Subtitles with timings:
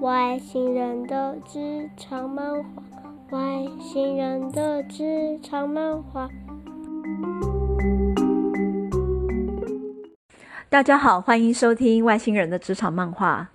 [0.00, 2.68] 外星人的职场漫画，
[3.30, 6.28] 外星人的职场漫画。
[10.68, 13.50] 大家好，欢迎收听《外星人的职场漫画》。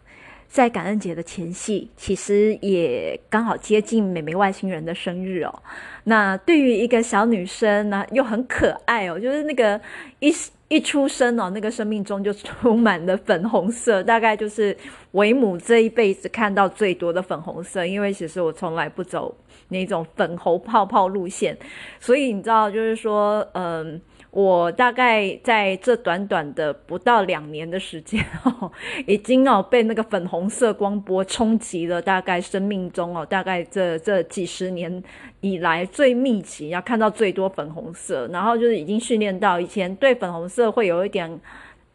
[0.53, 5.63] 在感恩节的前夕，其实也刚好接近美美外星人的生日哦。
[6.03, 9.81] 那对于一个小女生呢，又很可爱哦，就是那个
[10.19, 10.31] 一
[10.67, 14.77] 一出生哦，那个生命中就充满了粉红色，大概就是
[15.13, 17.83] 为母这一辈子看到最多的粉红色。
[17.83, 19.35] 因为其实我从来不走
[19.69, 21.57] 那种粉红泡泡路线，
[21.99, 23.99] 所以你知道，就是说，嗯。
[24.33, 28.71] 我大概在这短短的不到两年的时间哦，
[29.05, 32.01] 已经哦被那个粉红色光波冲击了。
[32.01, 35.03] 大概生命中哦，大概这这几十年
[35.41, 38.27] 以来最密集，要看到最多粉红色。
[38.29, 41.39] 然后就是已经训练到以前对粉红色会有一点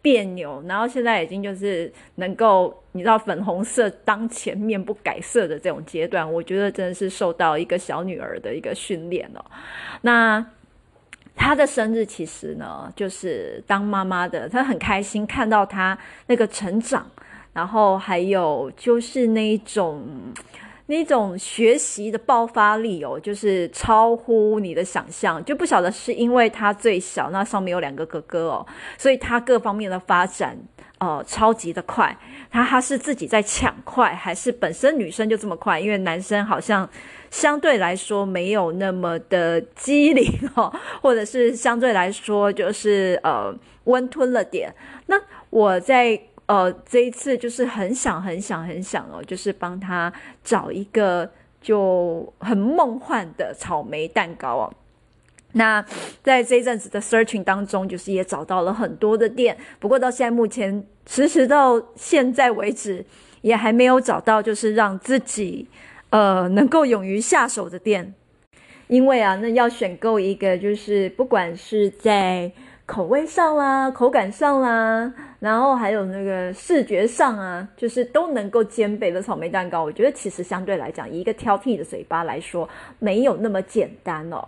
[0.01, 6.33] 别扭，然后现在已经就是能够你知道粉红色当前面不改色的这种阶段。
[6.33, 9.45] 我觉得真的是受到一个小女儿的一个训练哦。
[10.03, 10.47] 那。
[11.39, 17.07] 他的生日其实呢，就是当妈妈的，她很开心看到他那个成长，
[17.55, 20.05] 然后还有就是那一种
[20.89, 28.67] 那种学习的爆发力哦，就是超乎你的想象，就不晓得是因为他最小，那上面有两个哥哥哦，
[28.99, 30.59] 所以他各方面的发展。
[31.01, 32.19] 呃，超级的快，
[32.51, 35.79] 他他是自己在抢快，还是本身女生就这么快？
[35.79, 36.91] 因为男生好像
[37.31, 44.75] 相对来说没有那么的机灵哦，或者是相对来说就是呃温吞了点。
[45.07, 45.17] 那
[45.51, 54.73] 我在呃这一次就是很想很想很想哦，就是帮他找一个就很梦幻的草莓蛋糕哦。
[55.53, 55.85] 那
[56.23, 63.05] 在这一阵子的 searching 当中，就是也找到了很多的店，不过到现在目前，迟迟到现在为止，
[63.43, 65.69] 也还没有找到就是让自己
[66.11, 68.15] 呃能够勇于下手的店，
[68.89, 72.51] 因为啊，那要选购一个就是不管是在。
[72.89, 82.69] 口味上啦，口感上啦，然后还有那个视觉上啊，就是都能够兼备的草莓蛋糕，我觉得其实相对来讲，以一个挑剔的嘴巴来说，
[82.99, 84.47] 没有那么简单哦。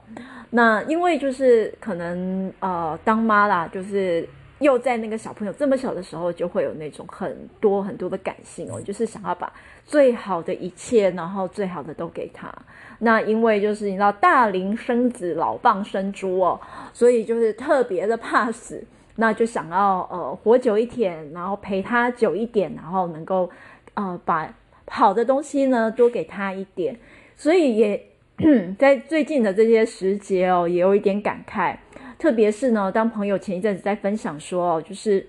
[0.51, 4.29] 那因为就是可能呃，当妈啦，就是。
[4.61, 9.51] 又在那个小朋友这么小的时候，就会有那种很多很多的感性哦，就是想要把
[9.87, 12.55] 最好的一切，然后最好的都给他。
[12.99, 16.61] 那因为就是你知道大龄生子，老蚌生珠哦，
[16.93, 18.85] 所以就是特别的怕死，
[19.17, 23.51] 那就想要呃活久一点，然后陪他久一点，然后能够
[23.95, 24.53] 呃把
[24.89, 26.99] 好的东西呢多给他一点。
[27.37, 28.07] 所以也
[28.79, 31.77] 在最近的这些时节哦，也有一点感慨。
[32.19, 35.27] 特别是呢，当朋友前一阵子在分享说哦，就是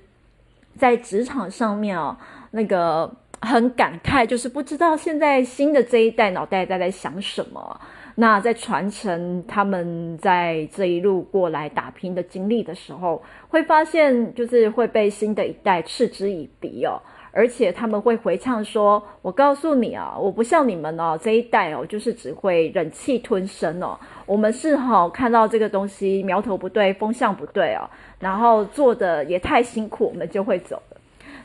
[0.77, 2.17] 在职场上面哦，
[2.51, 3.09] 那个
[3.41, 7.79] 很感慨，就是不知道现在新的这一代脑袋在在想什么。
[8.15, 17.01] 那在传承他们在这一路过来打拼的经历的时候，会发现就是会被新的一代嗤之以鼻哦。
[17.33, 23.97] 而且他们会回呛说：“我告诉你啊，我不像你们哦，这一代哦，就是只会忍气吞声哦。
[24.25, 27.89] 我们是哈、哦、看到这个东西苗头不对，风向不对哦，
[28.19, 30.97] 然后做的也太辛苦，我们就会走了。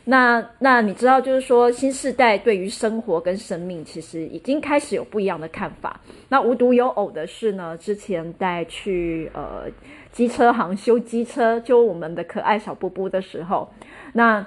[0.06, 6.00] 那那你知道，就是说新世代对于生活跟生命，其实已经开始有不一样的看法。
[6.30, 9.64] 那无独有偶的是呢，之前带去呃
[10.10, 13.70] 机车行修机车，就我们的可爱小布布的时候，
[14.14, 14.46] 那。”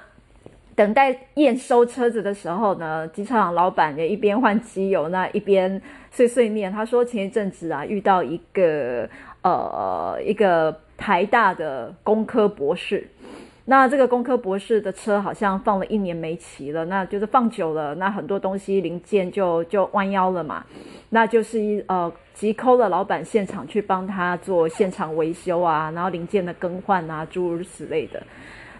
[0.76, 6.72] 等待验收车子的时候呢，机车行老板也一边换机油，那一边碎碎念。
[6.72, 9.06] 他说前一阵子啊，遇到一个
[9.42, 13.06] 呃一个台大的工科博士，
[13.70, 20.66] 那这个工科博士的车好像放了一年没骑了，那就是放久了，那很多东西零件就就弯腰了嘛，
[21.10, 28.20] 那就是一呃急抠的老板现场去帮他做现场维修啊，然后零件的更换啊，诸如此类的。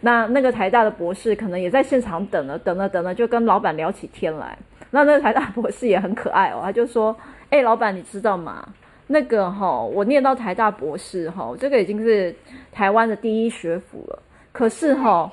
[0.01, 4.59] 那那个台大的博士可能也在现场等了，等了，等了，就跟老板聊起天来。
[4.91, 7.17] 那那个台大博士也很可爱哦，他就说
[7.51, 8.69] ：“哎、老板，你知道吗？
[9.07, 12.35] 那个哈、哦，我念到台大博士哈、哦，这个已经是
[12.73, 14.23] 台湾的第一学府了。
[14.53, 15.31] 可是哈、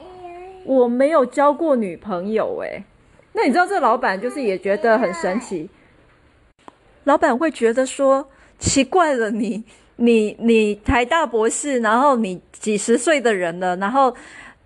[0.65, 2.83] 我没有交过女朋友哎。
[3.33, 5.69] 那你知道这老板就是也觉得很神奇。
[7.03, 8.27] 老板会觉得说
[8.59, 9.63] 奇怪了你，
[9.97, 14.15] 你你你台大博士，然后你几十岁的人了，然后。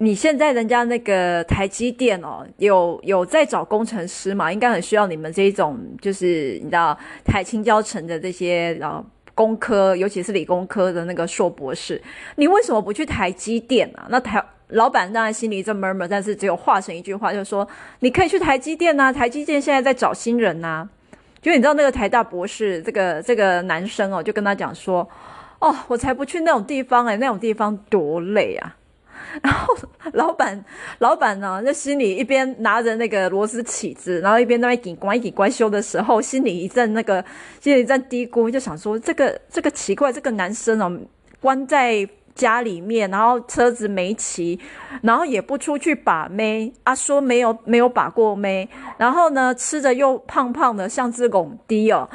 [0.03, 4.51] 你现在人家那个台积电哦，有有在找工程师嘛？
[4.51, 9.05] 应该很需要你们这一种，就是你知道台清交成的这些呃
[9.41, 11.99] 工科，尤其是理工科的那个硕博士。
[12.35, 14.05] 你为什么不去台积电啊？
[14.09, 17.67] 那台老板当然心里一阵 murmur，但是只有化成一句话，就是说
[18.01, 20.87] 你可以去台积电呐，台积电现在在找新人呐。
[21.41, 25.09] 就你知道那个台大博士这个这个男生哦，就跟他讲说，
[25.59, 28.75] 哦，我才不去那种地方哎，那种地方多累啊。
[29.41, 29.75] 然后
[30.13, 30.63] 老板
[30.99, 37.23] 老板呢，就心里一边拿着那个螺丝起子，然后一边在那边关一关修的时候，心里一阵那个
[37.59, 40.99] 心里一阵嘀咕，就想说这个这个奇怪，这个男生哦，
[41.39, 44.59] 关在家里面，然后车子没骑，
[45.01, 48.67] 然后也不出去把妹啊，说没有没有把过妹，
[48.97, 52.09] 然后呢吃着又胖胖的，像只公鸡哦，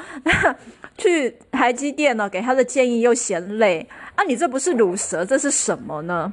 [0.96, 6.32] 去台积电呢给他的建议又嫌累啊，你这不是鲁蛇，这是什么呢？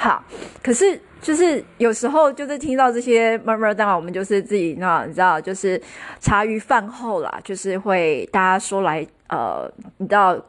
[0.00, 0.22] 好，
[0.62, 5.80] 可是就是有时候就是听到这些 murmur，当然我们就是自己那你知道，就是
[6.20, 10.40] 茶余饭后啦，就是会大家说来呃，你知道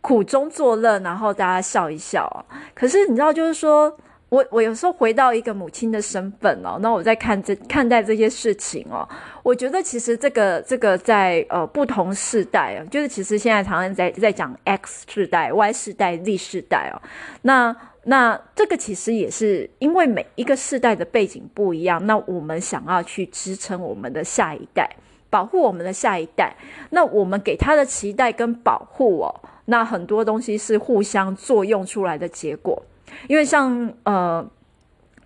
[0.00, 2.44] 苦中作乐，然后大家笑一笑。
[2.74, 3.96] 可是你知道，就是说
[4.30, 9.08] 我我有时候回到一个母亲的身份哦，那我在看这看待这些事情哦，
[9.44, 17.00] 我觉得其实这个这个在呃不同世代啊，就是其实现在常常在在讲 X 世代、Y 世代、Z 世代哦，
[17.42, 17.76] 那。
[18.04, 24.88] 那这个其实也是因为每一个世代的背景不一样，那我们想要去支撑我们的下一代，
[25.28, 26.56] 保护我们的下一代，
[26.90, 32.82] 那我们给他的期待跟保护哦，那很多东西是互相作用出来的结果。
[33.28, 34.50] 因为像呃，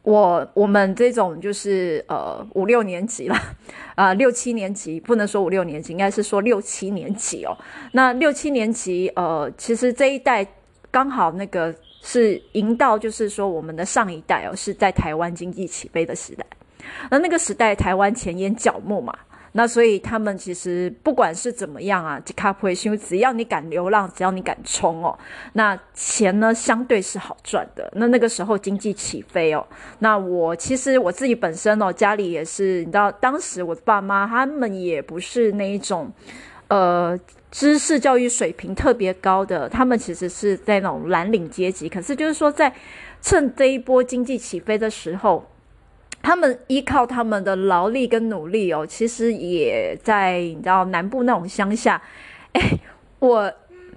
[0.03, 3.37] 我我们这种就是呃五六年级了，
[3.95, 7.57] 啊、六七年级不能说五六年级，应该是说六七年级哦。
[7.93, 10.45] 那六七年级呃，其实这一代
[10.91, 11.73] 刚好那个。
[12.07, 16.45] 是迎到，就是说我们的上一代哦，是在台湾经济起飞的时代，
[17.11, 19.17] 那那个时代台湾前沿角目嘛，
[19.53, 25.19] 那所以他们其实不管是怎么样啊，卡普维修，只要你敢流浪，只要你敢冲哦，
[25.55, 27.91] 那钱呢相对是好赚的。
[27.95, 29.67] 那那个时候经济起飞哦，
[30.01, 36.13] 那我其实我自己本身哦，家里也是，你知道，当时我爸妈他们也不是那一种，
[36.69, 37.19] 呃。
[37.55, 41.89] 知识教育水平特别高的，他们其实是在那种蓝领阶级。
[41.89, 42.75] 可是就是说，在
[43.23, 45.49] 趁这一波经济起飞的时候，
[46.21, 52.03] 他们依靠他们的劳力跟努力哦，其实也在你知道南部那种乡下，
[52.55, 52.61] 哎，
[53.21, 53.53] 我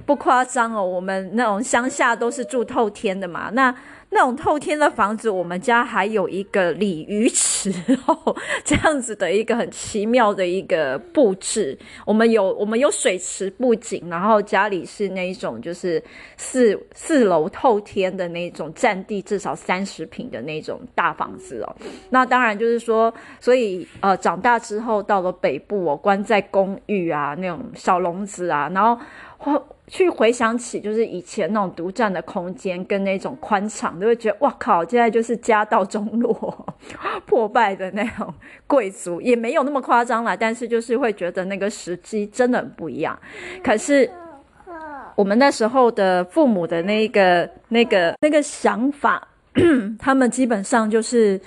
[0.06, 3.76] 不夸张哦，我们那种乡下都是住透天的嘛，那。
[4.10, 7.72] 那种透天的房子，我们家还有一个鲤鱼池
[8.08, 11.78] 哦，这样子的一个很奇妙的一个布置。
[12.06, 16.02] 我们有我们有水池布景，然后家里是那一种就是
[16.38, 21.76] 四四楼透天的那种，占地至少三十平的那种大房子哦。
[22.10, 28.98] 那当然就是说，所以呃长大之后到了北部哦，关在公寓啊那种小笼子啊，然后。
[29.90, 36.76] 去回想起，就是以前那种独占的空间跟那种宽敞，都会觉得哇靠，现在就是家道中落、
[37.26, 38.34] 破败的那种
[38.68, 40.36] 贵族，也没有那么夸张啦。
[40.36, 43.18] 但是就是会觉得那个时机真的很不一样。
[43.64, 44.10] 可是
[45.16, 49.26] 我们那时候的父母的那个、那个、那个想法，
[49.98, 51.40] 他们基本上就是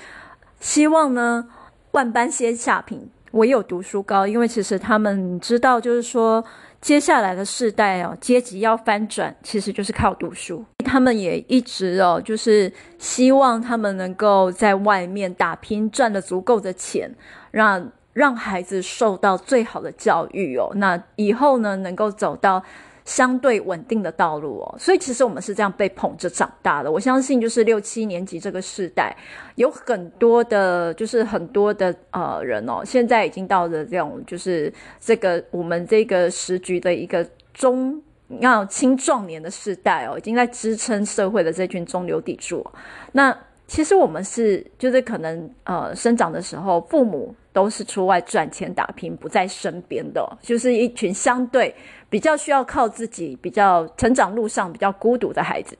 [0.60, 1.46] 希望呢，
[1.90, 6.42] 万般皆下品，唯有读书高，因为其实他们知道，就是说。
[6.80, 10.64] 接下来的世代哦，阶级要翻转，其实就是靠读书。
[10.84, 17.10] 他们也一直哦，就是希望他们能够在外面打拼，赚得足够的钱，
[17.50, 20.70] 让让孩子受到最好的教育哦。
[20.74, 22.62] 那以后呢，能够走到。
[23.04, 26.90] 相对稳定的道路哦，所以其实我们是这样被捧着长大的。
[26.90, 29.16] 我相信，就是六七年级这个世代，
[29.56, 38.00] 有很多的，就是很多的呃人哦，现在已经到了这种，就是这个我们这个时局的一个中
[38.38, 42.64] 要青壮年的世代哦，已经在支撑社会的这群中流砥柱。
[43.12, 51.74] 那其实我们是，就是可能呃生长的时候，父母都是出外赚钱打拼，不在身边的，就是一群相对。
[52.10, 55.78] 比较需要靠自己，比较成长路上比较孤独的孩子。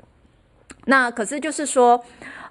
[0.86, 2.02] 那可是就是说，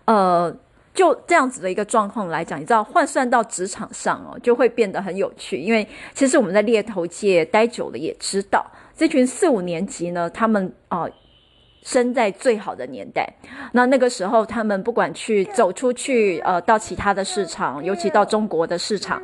[0.05, 0.55] 呃，
[0.93, 5.57] 就这样子的一个状况来讲，你知道换算到职场上哦，就会变得很有趣。
[5.57, 8.63] 因为其实我们在猎头界待久了，也知道
[8.95, 11.07] 这群四五年级呢，他们啊、
[11.81, 13.27] 生在最好的年代。
[13.71, 19.21] 那那个时候，他们不管去走出去，呃，到其他的市场，尤其到中国的市场。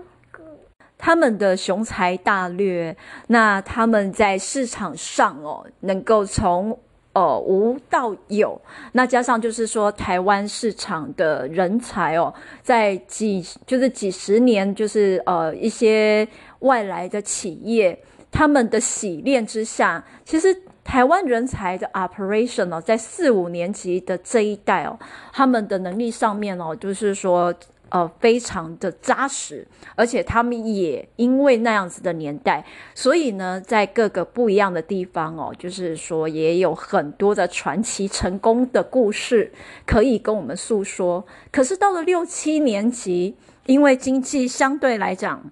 [0.98, 2.96] 他们的雄才大略，
[3.28, 6.78] 那他们在市场上哦，能够从
[7.12, 8.60] 呃无到有，
[8.94, 12.34] 那加上就是说台湾市场的人才哦，
[12.64, 16.28] 在几就是几十年，就是呃一些
[16.60, 17.98] 外来的企业，
[18.32, 24.98] 他们的洗练之下，其实台湾人才的 operation 哦，在四五年级的这一代哦，
[25.34, 27.54] 他们的能力上面哦，就是说。
[27.90, 29.66] 呃，非常的扎实，
[29.96, 39.54] 而且他们也因为那样子的年代，所以呢，在各个不一样的地方哦，就是说也有很多的传奇成功的故事
[39.86, 41.26] 可以跟我们诉说。
[41.52, 45.50] 可是到了六七年级，因为经济相对来讲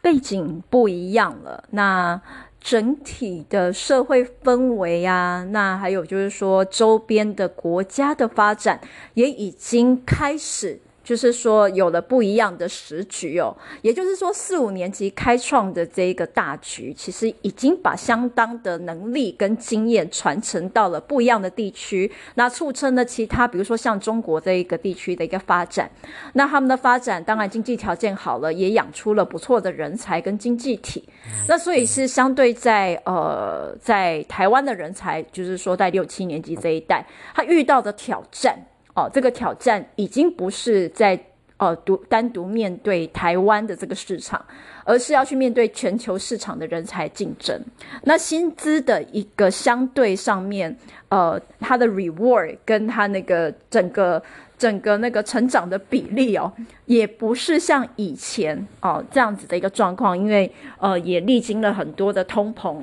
[0.00, 2.20] 背景不一样了，那。
[2.60, 8.80] 整体的社会氛围啊，那还有就是说，周边的国家的发展
[9.14, 10.80] 也已经开始。
[11.10, 13.52] 就是说，有了不一样的时局哦，
[13.82, 25.90] 也就是说，四五年级开创的这一个大局，其实已经把相当的能力跟经验传承到了不一样的地区，那促成了其他，比如说像中国这一个地区的一个发展。
[26.34, 31.08] 那他们的发展，当然经济条件好了，也养出了不错的人才跟经济体。
[31.48, 38.56] 那所以是相对在呃，在台湾的人才，就是说在六七年级这一代，他遇到的挑战。
[38.94, 41.18] 哦，这个挑战已经不是在
[41.58, 44.44] 呃独单独面对台湾的这个市场，
[44.84, 47.60] 而是要去面对全球市场的人才竞争。
[48.04, 50.76] 那薪资的一个相对上面，
[51.08, 54.22] 呃，它的 reward 跟它那个整个
[54.58, 56.52] 整个那个成长的比例哦，
[56.86, 62.82] 也不是像以前哦这样子的一个状况，因为呃也历经了很多的通膨。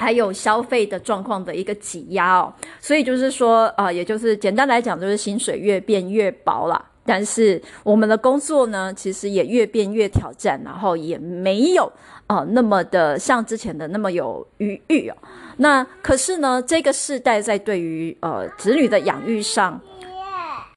[0.00, 6.82] 还有消费的状况的一个挤压哦，所以就是说，呃，也就是简单来讲，就是薪水越变越薄啦。
[7.04, 11.92] 但是我们的工作呢，其实也越变越挑战，然后也没有
[12.28, 15.16] 呃那么的像之前的那么有余裕哦。
[15.58, 19.78] 那可是呢，这个世代在对于呃子女的养育上，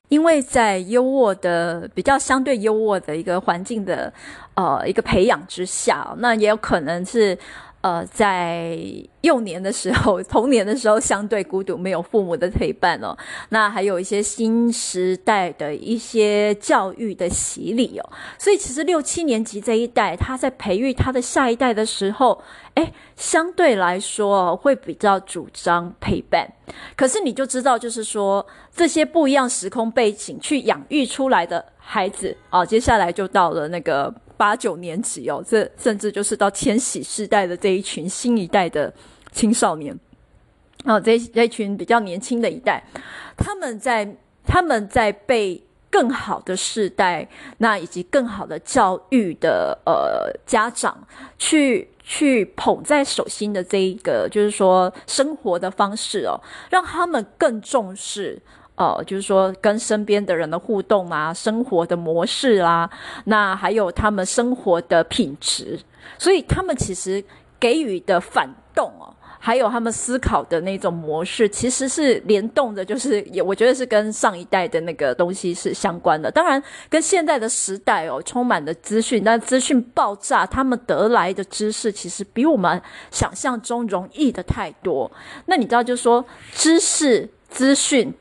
[0.10, 4.12] 因为在优渥的比较相对优渥的一个环境的
[4.56, 7.38] 呃一个培养之下，那也有可能是。
[7.84, 8.80] 呃，在
[9.24, 13.14] 幼年的时候，童年的时候，相对孤独，没有父母的陪伴哦。
[13.50, 18.10] 那还有一些新时代的一些教育的洗礼哦。
[18.40, 22.42] 所以，其实六七年级这一代，他在培育他的下一代的时候，
[22.76, 26.50] 诶，相对来说会比较主张陪伴。
[26.96, 34.16] 可是，你就知道，就是说这些不一样时空背景去养育出来的孩子哦，接下来就到了那个。
[34.38, 38.94] 八九年级哦，这甚至就是到千禧世代的这一群新一代的
[39.32, 39.98] 青少年，
[40.86, 42.84] 哦，这这一群比较年轻的一代，
[43.38, 58.42] 他们在他们在被更好的世代，那以及更好的教育的呃家长去去捧在手心的这一个，就是说生活的方式哦，让他们更重视。
[58.76, 62.90] 哦、就是说跟身边的人的互动啊，生活的模式啊，
[63.26, 65.80] 那还有他们生活的品质，
[66.18, 67.24] 所以他们其实
[67.60, 76.32] 给予的反动哦，还有他们思考的那种模式，其实是联动的，就是也我觉得是跟上一代的那个东西是相关的。
[76.32, 85.12] 当然，跟现在的时代哦，充满了资讯，但资讯爆炸，他们得来的知识其实比我们想象中容易的太多。
[85.46, 88.12] 那你知道，就是说知识资讯。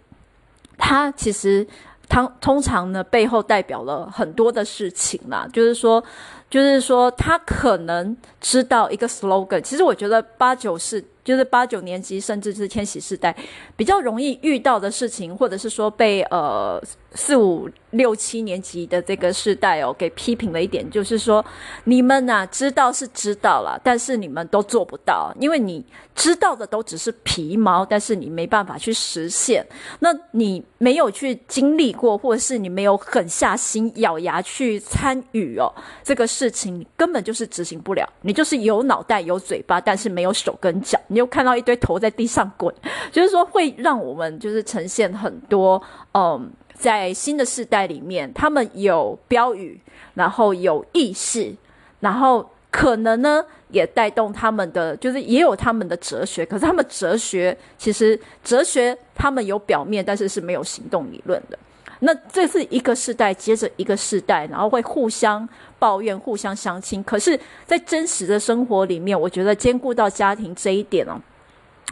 [0.85, 1.65] 他其实，
[2.09, 6.03] 他通常呢，背后代表了很多的事情啦，就是说，
[6.51, 9.61] 就是说，他可能知道一个 slogan。
[9.61, 11.03] 其实我觉得八九是。
[11.25, 13.33] 就是八九年级，甚至是千禧世代，
[13.77, 16.83] 比较容易遇到的事情，或者是说被呃
[17.15, 21.43] 四五六七年级的这个世代哦给批评了一点，就是说
[21.85, 25.83] 你们呐、知道是知道了，但是你们都做不到，因为你
[26.15, 29.67] 知道的都只是皮毛，但是你没办法去实现。
[30.01, 35.73] 那你没有去经历过，或者是你没有狠下心咬牙去参与哦
[36.03, 38.07] 这个事情，根本就是执行不了。
[38.23, 41.01] 你就是有脑袋有嘴巴，但是没有手跟脚。
[41.09, 42.75] 你又看到一堆头在地上滚，
[43.11, 45.83] 就是说会让我们就是呈现很多，
[46.15, 46.51] 嗯，
[46.83, 49.81] 在新的世代里面，他们有标语，
[50.15, 51.55] 然后有意识，
[52.01, 56.45] 然后可能呢也带动他们的，就是也有他们的哲学。
[56.45, 61.57] 可是他们哲学其实哲学他们有表面，但是是没有行动理论的。
[62.01, 65.49] 那这是一个世代接着一个世代，然后会互相
[65.79, 67.01] 抱怨、互相相亲。
[67.05, 71.15] 可是，在真实的生活里面，我觉得兼顾到家庭这一点哦，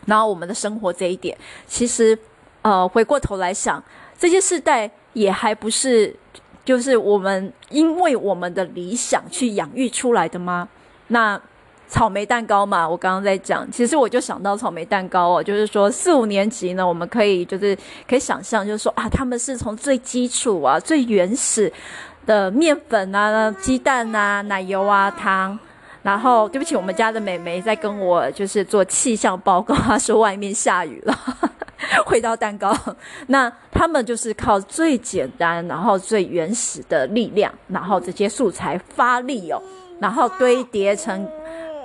[0.06, 2.18] 然后我们的生活这一点，其实，
[2.62, 3.80] 呃，回过头来想，
[4.20, 6.14] 这些世代也还不是，
[6.64, 10.68] 就是我们因为我们的理想去养育出来的吗？
[11.08, 11.40] 那。
[11.92, 17.76] 草莓蛋糕嘛，我刚刚在讲，其实我就想到草莓蛋糕哦，就是说四五年级呢，我们可以就是
[18.08, 21.72] 可以想象，就是说啊，他们是从最基础啊、最原始
[22.24, 25.58] 的面粉啊、鸡蛋啊、奶油啊、糖，
[26.04, 31.18] 然后对不起，我们家的美眉在跟我就是做气象报告，她说外面下雨了，
[32.06, 32.76] 回到蛋糕。
[33.28, 39.62] 那他们就是靠最简单，然后最原始的力量，然后这些素材发力哦，
[39.99, 41.28] 然后堆叠成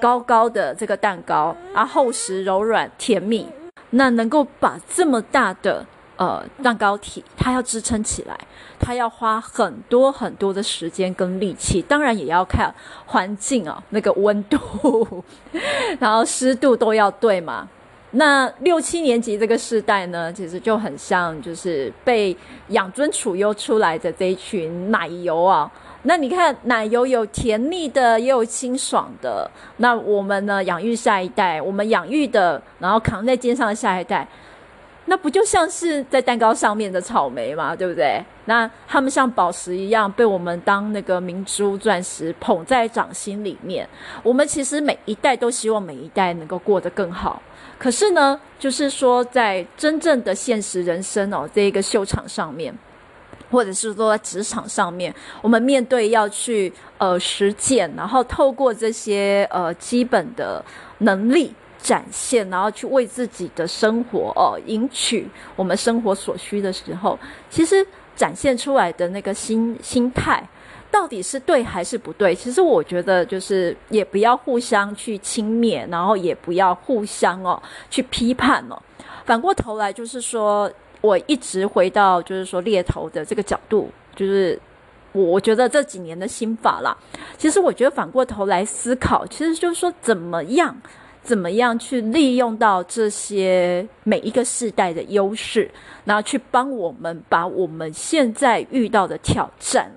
[0.01, 3.47] 高高的这个蛋糕，啊，厚实柔软甜蜜，
[3.91, 5.85] 那能够把这么大的。
[6.17, 8.39] 呃，蛋糕体它要支撑起来，
[8.79, 12.73] 它要花很多很多的时间跟力气，当然也要看
[13.05, 15.21] 环境啊，那个温度，
[15.99, 17.67] 然后湿度都要对嘛。
[18.17, 22.35] 那六七年级这个世代呢，其实就很像就是被
[22.69, 25.69] 养尊处优出来的这一群奶油啊。
[26.03, 29.49] 那你看，奶油有甜腻的，也有清爽的。
[29.77, 34.27] 那我们呢，养育下一代，我们养育的，然后扛在肩上的下一代。
[35.07, 38.23] 那不就像是在蛋糕上面的草莓嘛，对不对？
[38.45, 43.87] 那他们像宝石一样被我们当那个明珠、钻石捧在掌心里面。
[44.23, 47.41] 我们其实每一代都希望每一代能够过得更好。
[47.77, 52.73] 可是呢，就是说在真正的现实人生哦，这一个秀场上面，
[53.51, 60.63] 或者是说在职场上面，我们面对要去呃实践，然后透过这些呃基本的
[60.99, 61.53] 能力。
[61.77, 70.43] 展现，然后去为自己的生活哦，赢取我们生活所需的时候，其实展现出来的那个心心态，
[70.95, 72.33] 到底是对还是不对？
[72.33, 78.81] 其实我觉得就是也不要互相去轻蔑，然后也不要互相哦去批判哦。
[79.25, 80.71] 反过头来就是说，
[81.01, 84.57] 我一直回到就是说猎头的这个角度，就是
[85.11, 86.95] 我觉得这几年的心法啦，
[87.37, 90.73] 其实我觉得反过头来思考，其实就是说怎么样。
[91.25, 95.67] 怎么样去利用到这些每一个世代的优势，
[96.03, 99.91] 然后去帮我们把我们现在遇到的挑战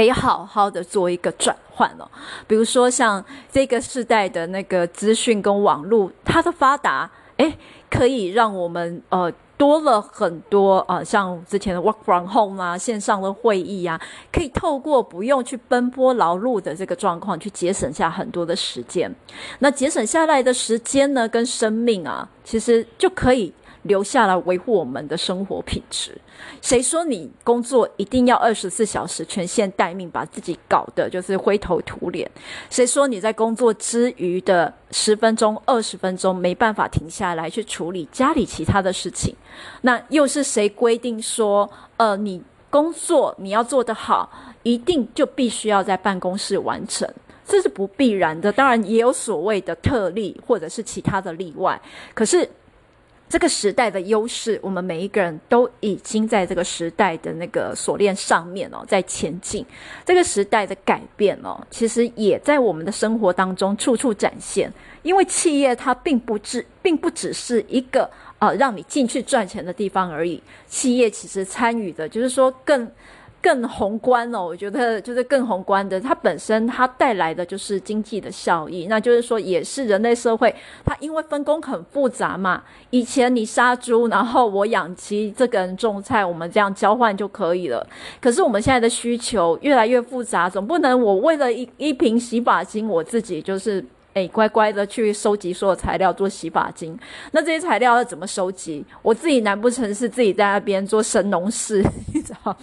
[0.00, 2.08] 哦，给好好的做一个转换哦。
[2.46, 7.58] 比如说像这个世代的那个资讯跟网络，它的发达，诶，
[7.90, 9.32] 可以让我们呃。
[9.60, 14.00] 多了很多啊、呃，像之前的 work from home 啊，线上的会议啊，
[14.32, 19.14] 可以透过不用去奔波劳碌的这个状况，去节省下很多的时间。
[19.58, 23.52] 那节省下来的时间呢，跟生命啊，其实就可以。
[23.82, 26.16] 留下来维护我们的生活品质。
[26.60, 32.30] 谁说你工作一定要二十四小时全线待命，把自己搞得就是灰头土脸？
[32.68, 39.34] 谁说你在工作之余的十分钟、二十分钟没办法停下来去处理家里其他的事情？
[39.82, 44.30] 那又是谁规定说，呃，你工作你要做得好，
[44.62, 47.08] 一定就必须要在办公室完成？
[47.46, 48.52] 这是不必然的。
[48.52, 51.80] 当然也有所谓的特例或者是其他的例外，
[52.14, 52.48] 可是。
[53.30, 59.64] 这个时代的优势，我们每一个人都已经在这个时代的那个锁链上面哦，在前进。
[60.04, 64.70] 这个时代的改变哦，其实也在我们的生活当中处处展现。
[65.02, 70.42] 因为企业它并不只，并不只是一个呃让你进去赚钱的地方而已。
[70.66, 72.90] 企业其实参与的，就是说更。
[73.42, 82.62] 更宏观哦，我觉得就是更宏观的，它本身它带来的就是经济的效益，那就是说也是人类社会，它因为分工很复杂嘛。
[82.90, 87.86] 以前你杀猪，然后我养鸡，这个人种菜，我们这样交换就可以了。
[88.20, 96.98] 可是我们现在的需求越来越复杂，总不能我为了一一瓶洗发精，我自己就是诶乖乖的去收集所有材料做洗发精。
[97.32, 98.84] 那这些材料要怎么收集？
[99.00, 102.54] 我自己难不成是自己在那边做神农氏， 你知道？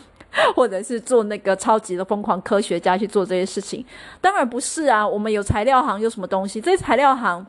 [0.56, 3.86] 或者是做那个超级的疯狂科学家去做这些事情，
[4.22, 5.08] 当然不是啊。
[5.08, 6.60] 我们有材料行，有什么东西？
[6.62, 7.46] 这材料行。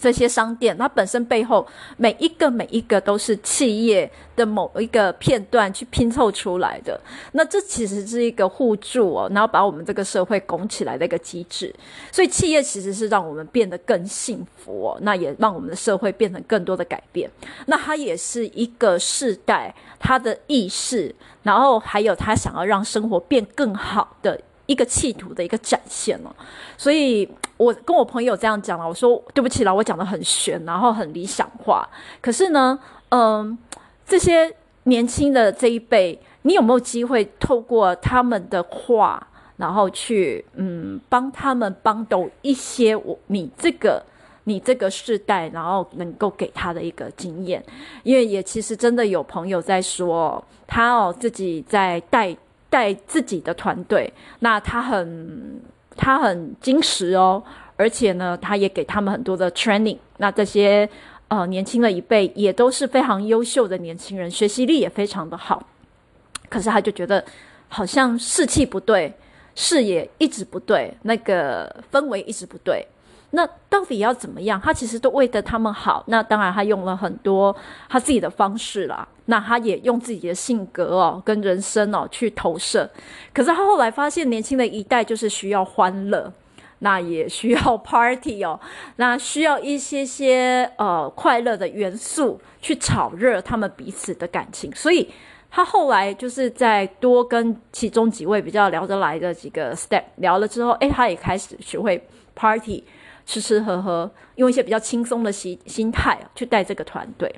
[0.00, 1.66] 这些商店，它本身背后
[1.98, 6.98] 每一个每一个都是企业的某一个片段去拼凑出来的。
[7.32, 11.74] 那这其实是一个互助哦，然后把我们这个社会拱起来的一个机制。
[12.10, 17.30] 所以企业其实是让我们变得更幸福哦，那也让我们的社会变成更多的改变。
[17.66, 26.30] 那它也是一个世代他的意识，然后还有他想要让生活变更好的一个企图的一个展现哦。
[26.76, 27.28] 所以。
[27.60, 31.86] 我跟我朋友这样讲了，我说对不起啦，我讲得很玄，然后很理想化。
[32.22, 32.78] 可是呢，
[33.10, 33.58] 嗯，
[34.06, 34.50] 这些
[34.84, 39.28] 年轻的这一辈，你有没有机会透过他们的话，
[39.58, 44.02] 然后去嗯帮他们帮懂一些我你这个
[44.44, 47.62] 你这个世代，然后能够给他的一个经验？
[48.04, 52.34] 因为也其实真的有朋友在说，他哦自己在带
[52.70, 55.60] 带自己的团队，那他很。
[55.96, 57.42] 他很精实哦，
[57.76, 59.98] 而且呢，他也给他们很多的 training。
[60.16, 60.88] 那这些
[61.28, 65.62] 呃年轻的一辈也都是非常优秀的年轻人，学习力也非常的好。
[66.48, 67.22] 可是他就觉得
[67.68, 69.12] 好像士气不对，
[69.54, 72.86] 视野一直不对，那个氛围一直不对。
[73.32, 74.60] 那到底要怎么样？
[74.60, 76.02] 他其实都为的他们好。
[76.08, 77.54] 那当然，他用了很多
[77.88, 79.06] 他自己的方式啦。
[79.26, 82.90] 那他也用自己的性格哦，跟人生哦去投射。
[83.32, 86.32] 可是他后来发现，年轻的一代就是需要欢乐，
[86.80, 88.58] 那也需要 party 哦，
[88.96, 94.74] 那需要一些些呃快乐的元素去炒热他们彼此的感情。
[94.74, 95.08] 所以
[95.48, 102.82] 他后来就是在多跟其中几位比较聊得来的几个 step 聊了之后，诶，他也开始学会 party。
[103.30, 107.32] 吃吃喝喝，用一些比较轻松的心心态去带这个团队，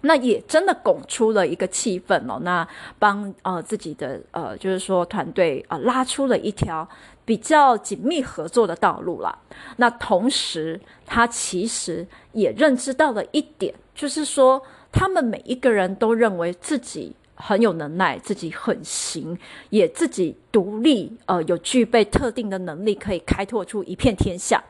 [0.00, 2.40] 那也真的拱出了一个气氛哦。
[2.42, 2.66] 那
[2.98, 6.88] 帮呃自己的呃，就是说团队啊、呃，拉出了一条
[7.24, 9.38] 比较紧密合作的道路啦。
[9.76, 19.38] 那同时，他其实也认知到了一点，就是说他们每一个人都认为自己很有能耐，自己很行，
[19.70, 24.60] 也自己独立，呃，有具备特定的能力，可以开拓出一片天下。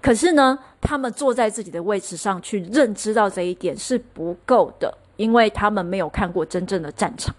[0.00, 7.34] 可是呢，他们坐在自己的位置上去认知到这一点是不够的，因为他们没有看过真正的战场。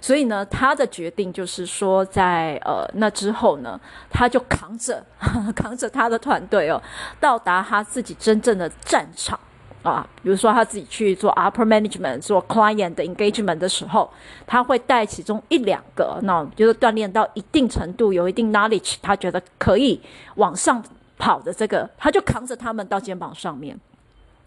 [0.00, 5.02] 所以呢，他的决定就是说在，呃那之后呢，他就扛着
[5.56, 6.82] 扛着他的团队哦，
[7.20, 9.38] 到达他自己真正的战场
[9.82, 10.06] 啊。
[10.22, 14.10] 比如说他自己去做 upper management、做 client 的 engagement 的时候，
[14.46, 20.00] 他会带其中一两个，那就是锻炼到一定程度，有一定 knowledge，他觉得可以
[20.34, 20.82] 往上。
[21.18, 23.78] 跑的这个，他就扛着他们到肩膀上面，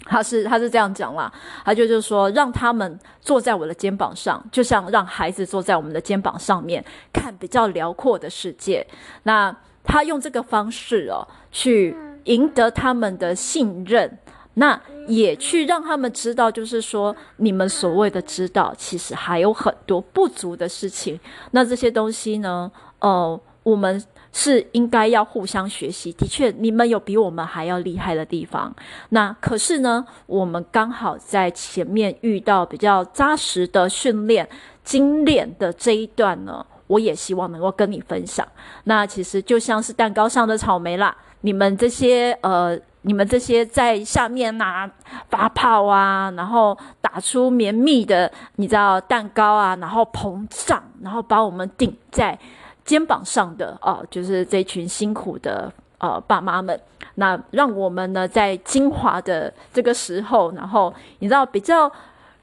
[0.05, 1.31] 他是他是这样讲啦，
[1.65, 8.87] 他就就是说，让他们坐在我的肩膀上，就像让孩子坐在我们的肩膀上面，看比较辽阔的世界。
[9.23, 14.17] 那他用这个方式哦，去赢得他们的信任，
[14.53, 21.19] 那也去让他们知道，就是说，你们所谓的知道，其实还有很多不足的事情。
[21.51, 24.01] 那这些东西呢，呃，我们。
[24.33, 26.11] 是应该要互相学习。
[26.13, 28.73] 的确，你们有比我们还要厉害的地方。
[29.09, 34.47] 那可是呢，我们刚好在前面遇到比较扎实的训练、
[34.83, 38.47] 精炼的这一段呢，我也希望能够跟你分享。
[38.85, 44.91] 那其实就像是蛋糕上的草莓啦，你们这些呃，你们这些在下面呐、啊、
[45.29, 52.39] 发泡啊，然后打出绵密的，你知道蛋糕啊，然后膨胀，然后把我们顶在。
[52.83, 56.79] 肩膀上的哦，就是这群辛苦的呃爸妈们，
[57.15, 61.91] 那让我们呢在精华的这个时候，然后你知道比较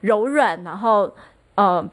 [0.01, 1.11] 柔软，然后
[1.55, 1.87] 呃。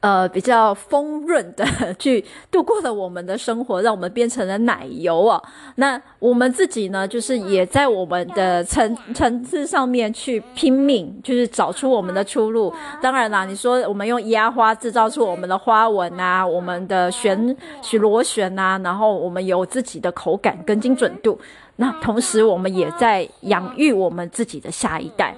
[0.00, 1.62] 呃，比较丰润的
[2.00, 5.42] 去度过了我们的生活，让我们变成了奶油哦。
[5.74, 12.72] 那我们自己呢，就是也在我们的层层次上面去拼命，就是找出我们的出路。
[13.02, 21.38] 当然啦，你说我们用压花制造出我们的花纹啊，我们的旋旋螺旋啊，然后我们有自己的口感跟精准度。
[21.76, 25.36] 那同时，我们也在养育我们自己的下一代，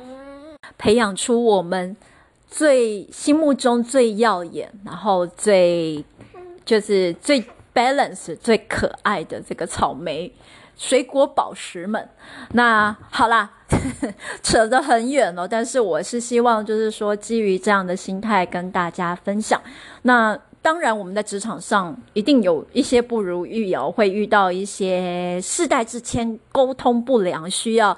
[0.78, 1.96] 培养出我们。
[2.54, 6.04] 最心目中最耀眼，然后最
[6.66, 7.42] 就是最
[7.74, 10.30] balance、最可爱的这个草莓
[10.76, 12.06] 水果宝石们。
[12.52, 13.50] 那好啦，
[14.44, 19.58] 扯得很远了，但是我是希望就是说，基于这样的心态跟大家分享。
[20.02, 27.96] 那当然，我们在职场上一定有一些不如意哦，会遇到一些世代之间沟通不良，需要。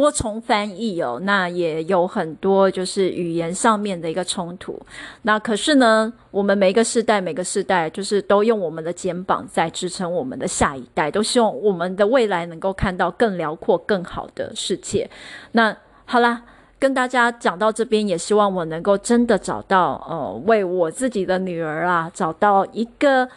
[0.00, 4.76] 多重翻译哦，那也有很多就是语言上面的一个冲突。
[5.22, 15.08] 那可是呢，我们每一个世代，每个世代就是都用我们的肩膀在支撑我们的下一代，都希望我们的未来能够看到更辽阔、更好的世界。
[15.52, 16.42] 那好啦，
[16.80, 23.28] 跟大家讲到这边，也希望我能够真的找到呃，为我自己的女儿啊，找到一个。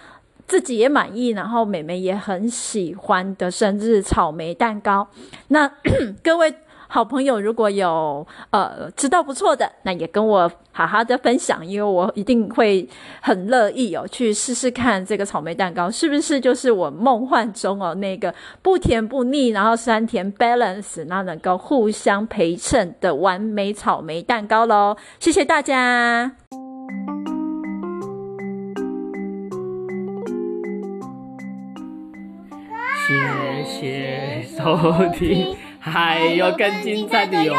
[0.48, 5.08] 自己也满意，然后妹妹也很喜欢的生日草莓蛋糕。
[5.50, 5.70] 那
[6.24, 6.54] 各位
[6.88, 12.88] 好朋友，如果有呃知道不错的，那也跟我好好的分享，因为我一定会
[13.22, 24.96] 很乐意哦去试试看这个草莓蛋糕是不是就是我梦幻中哦那个不甜不腻，然后酸甜 balance，那能够互相陪衬的完美草莓蛋糕喽。
[25.20, 26.32] 谢谢大家。
[33.08, 34.76] 谢谢收
[35.14, 37.56] 听，还有更精彩的哟。